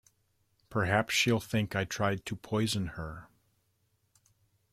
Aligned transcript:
Perhaps 0.71 1.13
she’ll 1.13 1.39
think 1.39 1.75
I 1.75 1.83
tried 1.85 2.25
to 2.25 2.35
poison 2.35 2.87
her. 2.97 3.27